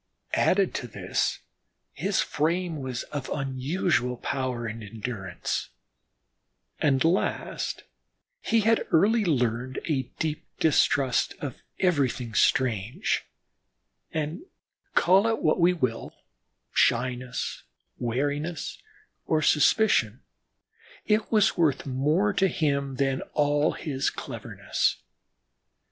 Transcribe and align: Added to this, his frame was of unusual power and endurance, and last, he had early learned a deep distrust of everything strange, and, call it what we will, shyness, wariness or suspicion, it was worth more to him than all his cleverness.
Added 0.33 0.73
to 0.73 0.87
this, 0.87 1.41
his 1.93 2.21
frame 2.21 2.79
was 2.81 3.03
of 3.13 3.29
unusual 3.29 4.17
power 4.17 4.65
and 4.65 4.83
endurance, 4.83 5.69
and 6.79 7.03
last, 7.03 7.83
he 8.41 8.61
had 8.61 8.87
early 8.91 9.23
learned 9.23 9.77
a 9.85 10.09
deep 10.17 10.47
distrust 10.59 11.35
of 11.39 11.61
everything 11.79 12.33
strange, 12.33 13.25
and, 14.11 14.41
call 14.95 15.27
it 15.27 15.39
what 15.43 15.59
we 15.59 15.71
will, 15.71 16.15
shyness, 16.73 17.61
wariness 17.99 18.81
or 19.27 19.43
suspicion, 19.43 20.21
it 21.05 21.31
was 21.31 21.55
worth 21.57 21.85
more 21.85 22.33
to 22.33 22.47
him 22.47 22.95
than 22.95 23.21
all 23.33 23.73
his 23.73 24.09
cleverness. 24.09 24.97